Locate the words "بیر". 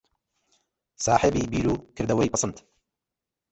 1.51-1.67